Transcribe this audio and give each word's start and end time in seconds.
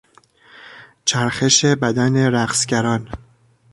چرخش 1.05 1.65
بدن 1.65 2.17
رقصگران 2.31 3.09